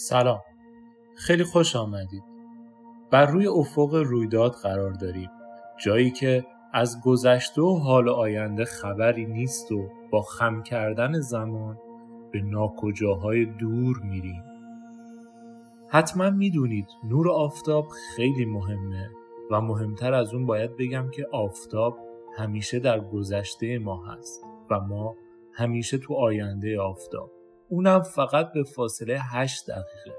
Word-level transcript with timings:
سلام. 0.00 0.40
خیلی 1.14 1.44
خوش 1.44 1.76
آمدید. 1.76 2.22
بر 3.10 3.26
روی 3.26 3.46
افق 3.46 3.94
رویداد 3.94 4.52
قرار 4.52 4.92
داریم. 4.92 5.30
جایی 5.84 6.10
که 6.10 6.46
از 6.72 7.00
گذشته 7.04 7.62
و 7.62 7.78
حال 7.78 8.08
آینده 8.08 8.64
خبری 8.64 9.26
نیست 9.26 9.72
و 9.72 9.88
با 10.10 10.22
خم 10.22 10.62
کردن 10.62 11.20
زمان 11.20 11.78
به 12.32 12.40
ناکجاهای 12.40 13.44
دور 13.44 14.00
میریم. 14.04 14.42
حتما 15.88 16.30
می‌دونید 16.30 16.88
نور 17.04 17.30
آفتاب 17.30 17.88
خیلی 18.16 18.44
مهمه 18.44 19.10
و 19.50 19.60
مهمتر 19.60 20.14
از 20.14 20.34
اون 20.34 20.46
باید 20.46 20.76
بگم 20.76 21.10
که 21.10 21.26
آفتاب 21.32 21.98
همیشه 22.36 22.78
در 22.78 23.00
گذشته 23.00 23.78
ما 23.78 24.04
هست 24.04 24.44
و 24.70 24.80
ما 24.80 25.16
همیشه 25.52 25.98
تو 25.98 26.14
آینده 26.14 26.80
آفتاب. 26.80 27.37
اونم 27.68 28.02
فقط 28.02 28.52
به 28.52 28.62
فاصله 28.62 29.18
8 29.20 29.70
دقیقه. 29.70 30.18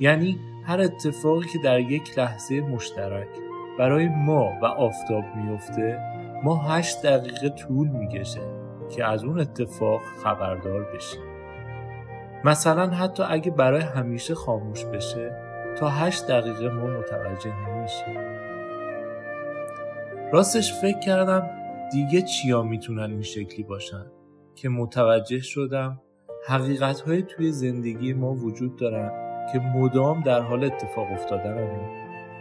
یعنی 0.00 0.38
هر 0.64 0.80
اتفاقی 0.80 1.48
که 1.48 1.58
در 1.64 1.80
یک 1.80 2.18
لحظه 2.18 2.60
مشترک 2.60 3.28
برای 3.78 4.08
ما 4.08 4.52
و 4.62 4.64
آفتاب 4.64 5.24
میفته 5.36 5.98
ما 6.44 6.56
8 6.56 7.02
دقیقه 7.02 7.48
طول 7.48 7.88
می‌کشه 7.88 8.40
که 8.90 9.04
از 9.04 9.24
اون 9.24 9.40
اتفاق 9.40 10.00
خبردار 10.24 10.84
بشیم. 10.84 11.22
مثلا 12.44 12.90
حتی 12.90 13.22
اگه 13.22 13.50
برای 13.50 13.82
همیشه 13.82 14.34
خاموش 14.34 14.84
بشه 14.84 15.36
تا 15.78 15.88
8 15.88 16.26
دقیقه 16.26 16.68
ما 16.68 16.86
متوجه 16.86 17.68
نمیشیم. 17.68 18.36
راستش 20.32 20.72
فکر 20.80 20.98
کردم 20.98 21.50
دیگه 21.92 22.22
چیا 22.22 22.62
می‌تونن 22.62 23.10
این 23.10 23.22
شکلی 23.22 23.62
باشن 23.62 24.06
که 24.54 24.68
متوجه 24.68 25.40
شدم 25.40 26.00
حقیقت 26.48 27.00
های 27.00 27.22
توی 27.22 27.52
زندگی 27.52 28.12
ما 28.12 28.34
وجود 28.34 28.76
دارن 28.76 29.10
که 29.52 29.58
مدام 29.58 30.22
در 30.22 30.40
حال 30.40 30.64
اتفاق 30.64 31.06
افتادن 31.12 31.62
و 31.62 31.66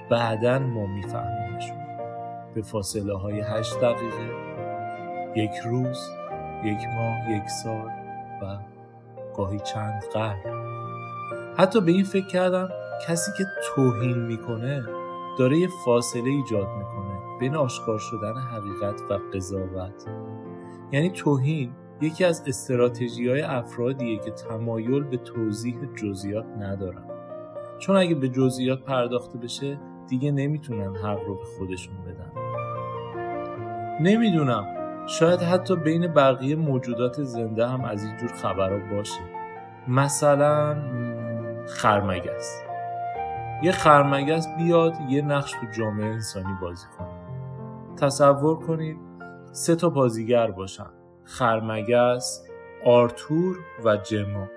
بعدا 0.09 0.59
ما 0.59 0.85
میفهمیمشون. 0.85 1.77
به 2.55 2.61
فاصله 2.61 3.17
های 3.17 3.41
هشت 3.41 3.79
دقیقه 3.79 4.29
یک 5.35 5.51
روز 5.65 6.09
یک 6.65 6.77
ماه 6.95 7.31
یک 7.31 7.49
سال 7.49 7.89
و 8.41 8.57
گاهی 9.37 9.59
چند 9.59 10.03
قرن. 10.13 10.65
حتی 11.57 11.81
به 11.81 11.91
این 11.91 12.03
فکر 12.03 12.27
کردم 12.27 12.69
کسی 13.07 13.31
که 13.37 13.43
توهین 13.75 14.17
می‌کنه 14.17 14.83
داره 15.39 15.57
یه 15.57 15.67
فاصله 15.85 16.29
ایجاد 16.29 16.67
می‌کنه 16.67 17.39
بین 17.39 17.55
آشکار 17.55 17.99
شدن 17.99 18.33
حقیقت 18.33 19.01
و 19.09 19.19
قضاوت. 19.33 20.05
یعنی 20.91 21.09
توهین 21.09 21.71
یکی 22.01 22.25
از 22.25 22.43
استراتژی 22.47 23.29
های 23.29 23.41
افرادیه 23.41 24.19
که 24.19 24.31
تمایل 24.31 25.03
به 25.03 25.17
توضیح 25.17 25.75
جزئیات 25.95 26.45
ندارن. 26.59 27.03
چون 27.79 27.95
اگه 27.95 28.15
به 28.15 28.29
جزئیات 28.29 28.83
پرداخته 28.83 29.37
بشه 29.37 29.79
دیگه 30.07 30.31
نمی‌تونن 30.31 30.95
حق 30.95 31.19
رو 31.27 31.35
به 31.35 31.45
خودشون 31.57 31.95
بدن. 31.95 32.31
نمی‌دونم. 34.01 34.65
شاید 35.07 35.39
حتی 35.39 35.75
بین 35.75 36.07
بقیه 36.07 36.55
موجودات 36.55 37.23
زنده 37.23 37.67
هم 37.67 37.85
از 37.85 38.03
این 38.03 38.17
جور 38.17 38.29
خبرها 38.29 38.95
باشه. 38.95 39.21
مثلا 39.87 40.75
خرمگس. 41.67 42.61
یه 43.63 43.71
خرمگس 43.71 44.47
بیاد 44.57 44.93
یه 45.09 45.21
نقش 45.21 45.51
تو 45.51 45.67
جامعه 45.77 46.05
انسانی 46.05 46.53
بازی 46.61 46.85
کنه. 46.97 47.07
تصور 47.97 48.59
کنید 48.59 48.97
سه 49.51 49.75
تا 49.75 49.89
بازیگر 49.89 50.51
باشن. 50.51 50.89
خرمگس، 51.25 52.43
آرتور 52.85 53.59
و 53.85 53.97
جما 53.97 54.47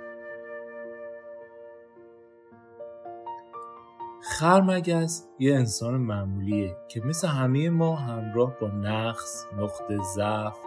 خرمگس 4.23 5.29
یه 5.39 5.55
انسان 5.55 5.95
معمولیه 5.95 6.77
که 6.89 7.01
مثل 7.05 7.29
همه 7.29 7.71
ما 7.71 7.97
همراه 7.97 8.59
با 8.61 8.67
نقص، 8.69 9.47
نقطه 9.59 9.99
ضعف، 10.15 10.59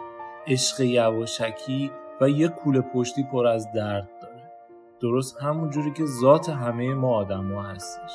عشق 0.46 0.80
یواشکی 0.80 1.90
و 2.20 2.28
یه 2.28 2.48
کوله 2.48 2.80
پشتی 2.80 3.22
پر 3.32 3.46
از 3.46 3.72
درد 3.74 4.08
داره. 4.22 4.52
درست 5.00 5.42
همون 5.42 5.70
جوری 5.70 5.92
که 5.92 6.04
ذات 6.06 6.48
همه 6.48 6.94
ما 6.94 7.16
آدما 7.16 7.62
هستش. 7.62 8.12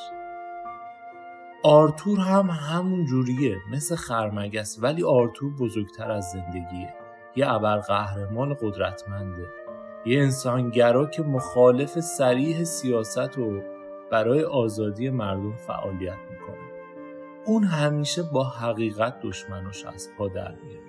آرتور 1.64 2.20
هم 2.20 2.50
همون 2.50 3.04
جوریه 3.04 3.56
مثل 3.72 3.96
خرمگس 3.96 4.78
ولی 4.82 5.04
آرتور 5.04 5.52
بزرگتر 5.60 6.10
از 6.10 6.30
زندگیه. 6.30 6.94
یه 7.38 7.52
ابرقهرمان 7.52 8.54
قدرتمنده. 8.54 9.46
یه 10.06 10.22
انسانگرا 10.22 11.06
که 11.06 11.22
مخالف 11.22 12.00
سریح 12.00 12.64
سیاست 12.64 13.38
و 13.38 13.62
برای 14.10 14.44
آزادی 14.44 15.10
مردم 15.10 15.56
فعالیت 15.56 16.18
می‌کنه. 16.30 16.58
اون 17.46 17.64
همیشه 17.64 18.22
با 18.22 18.44
حقیقت 18.44 19.20
دشمنش 19.22 19.84
از 19.84 20.08
پا 20.18 20.28
در 20.28 20.54
میاره 20.64 20.88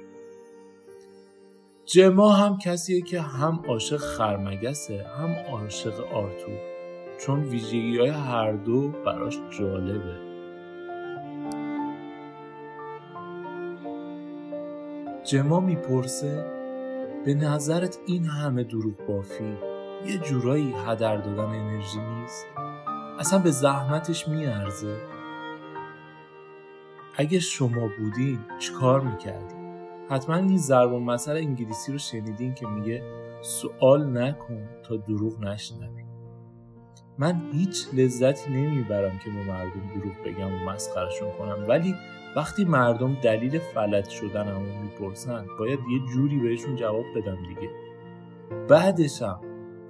جما 1.86 2.34
هم 2.34 2.58
کسیه 2.58 3.02
که 3.02 3.22
هم 3.22 3.64
عاشق 3.68 3.98
خرمگسه 3.98 5.04
هم 5.04 5.36
عاشق 5.52 6.14
آرتور. 6.14 6.60
چون 7.20 7.44
ویژگی 7.44 8.00
های 8.00 8.10
هر 8.10 8.52
دو 8.52 8.90
براش 8.90 9.40
جالبه. 9.60 10.29
جما 15.30 15.60
می‌پرسه 15.60 16.46
به 17.26 17.34
نظرت 17.34 17.98
این 18.06 18.26
همه 18.26 18.64
دروغ 18.64 19.06
بافی 19.08 19.58
یه 20.06 20.18
جورایی 20.18 20.74
هدر 20.88 21.18
دادن 21.18 21.46
انرژی 21.46 22.00
نیست؟ 22.00 22.46
اصلا 23.20 23.40
به 23.40 23.52
زحمتش 23.52 24.28
میارزه؟ 24.28 24.98
اگه 27.18 27.40
شما 27.40 27.90
بودین 28.00 28.40
چیکار 28.60 29.02
می‌کردین؟ 29.02 29.74
حتما 30.10 30.36
این 30.36 30.58
ضرب 30.58 30.94
المثل 30.94 31.38
انگلیسی 31.38 31.92
رو 31.92 31.98
شنیدین 31.98 32.54
که 32.54 32.68
میگه 32.68 33.04
سوال 33.42 34.18
نکن 34.18 34.70
تا 34.84 34.96
دروغ 34.96 35.40
نشنوی. 35.40 36.04
من 37.18 37.42
هیچ 37.54 37.88
لذتی 37.94 38.52
نمی‌برم 38.52 39.20
که 39.20 39.30
به 39.30 39.44
مردم 39.44 39.94
دروغ 39.96 40.14
بگم 40.26 40.54
و 40.54 40.70
مسخرشون 40.70 41.32
کنم 41.32 41.66
ولی 41.68 41.96
وقتی 42.36 42.66
مردم 42.66 43.14
دلیل 43.14 43.60
فلج 43.60 44.10
شدن 44.10 44.48
همون 44.48 44.82
می‌پرسن 44.84 45.46
باید 45.60 45.80
یه 45.92 46.00
جوری 46.14 46.40
بهشون 46.40 46.76
جواب 46.76 47.06
بدم 47.16 47.38
دیگه. 47.48 47.70
بعدشم 48.68 49.42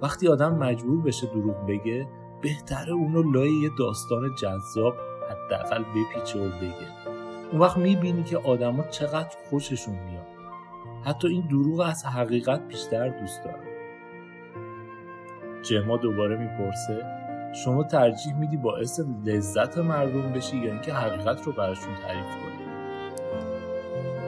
وقتی 0.02 0.28
آدم 0.28 0.54
مجبور 0.54 1.02
بشه 1.02 1.26
دروغ 1.26 1.66
بگه 1.66 2.06
بهتره 2.42 2.92
اونو 2.92 3.32
لای 3.32 3.50
یه 3.50 3.70
داستان 3.78 4.34
جذاب 4.42 4.94
حداقل 5.30 5.82
بپیچه 5.82 6.38
و 6.38 6.48
بگه. 6.48 7.10
اون 7.52 7.60
وقت 7.60 7.76
می‌بینی 7.76 8.22
که 8.22 8.38
آدما 8.38 8.82
چقدر 8.82 9.36
خوششون 9.50 9.94
میاد. 9.94 10.26
حتی 11.04 11.28
این 11.28 11.46
دروغ 11.46 11.80
از 11.80 12.06
حقیقت 12.06 12.68
بیشتر 12.68 13.08
دوست 13.08 13.44
دارن. 13.44 13.64
جما 15.62 15.96
دوباره 15.96 16.36
می‌پرسه 16.36 17.19
شما 17.52 17.82
ترجیح 17.82 18.34
میدی 18.34 18.56
باعث 18.56 19.00
لذت 19.24 19.78
مردم 19.78 20.32
بشی 20.32 20.56
یا 20.56 20.72
اینکه 20.72 20.94
حقیقت 20.94 21.42
رو 21.42 21.52
براشون 21.52 21.94
تعریف 21.94 22.26
کنی؟ 22.26 22.70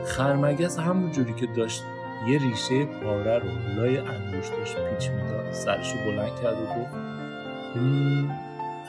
خرمگس 0.04 0.78
همون 0.78 1.10
جوری 1.10 1.34
که 1.34 1.46
داشت 1.46 1.82
یه 2.28 2.42
ریشه 2.42 2.84
پاره 2.84 3.38
رو 3.38 3.48
لای 3.76 3.98
انگشتاش 3.98 4.76
پیچ 4.76 5.10
می‌داد 5.10 5.52
سرشو 5.52 5.96
بلند 6.04 6.40
کرد 6.42 6.54
و 6.54 6.66
گفت 6.66 6.96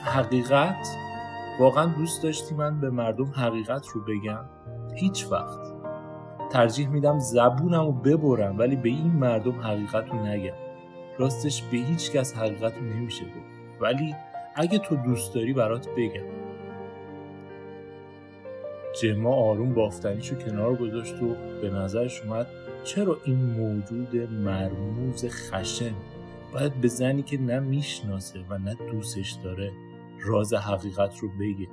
حقیقت؟ 0.04 0.86
واقعا 1.60 1.86
دوست 1.86 2.22
داشتی 2.22 2.54
من 2.54 2.80
به 2.80 2.90
مردم 2.90 3.32
حقیقت 3.36 3.86
رو 3.88 4.00
بگم؟ 4.04 4.44
هیچ 4.94 5.26
وقت. 5.30 5.60
ترجیح 6.52 6.88
میدم 6.88 7.18
زبونم 7.18 7.86
رو 7.86 7.92
ببرم 7.92 8.58
ولی 8.58 8.76
به 8.76 8.88
این 8.88 9.12
مردم 9.12 9.60
حقیقت 9.60 10.08
رو 10.08 10.26
نگم. 10.26 10.54
راستش 11.18 11.62
به 11.62 11.76
هیچ 11.76 12.12
کس 12.12 12.36
حقیقت 12.36 12.74
رو 12.76 12.84
نمیشه 12.84 13.24
گفت. 13.24 13.53
ولی 13.84 14.14
اگه 14.54 14.78
تو 14.78 14.96
دوست 14.96 15.34
داری 15.34 15.52
برات 15.52 15.88
بگم. 15.88 16.24
جما 19.02 19.34
آروم 19.34 19.74
بافتنیشو 19.74 20.34
کنار 20.34 20.76
گذاشت 20.76 21.22
و 21.22 21.34
به 21.62 21.70
نظرش 21.70 22.20
اومد 22.20 22.46
چرا 22.84 23.16
این 23.24 23.36
موجود 23.36 24.16
مرموز 24.30 25.24
خشن 25.24 25.94
باید 26.52 26.74
به 26.74 26.88
زنی 26.88 27.22
که 27.22 27.40
نه 27.40 27.60
می‌شناسه 27.60 28.40
و 28.48 28.58
نه 28.58 28.74
دوستش 28.74 29.32
داره 29.32 29.72
راز 30.20 30.54
حقیقت 30.54 31.18
رو 31.18 31.28
بگه؟ 31.28 31.68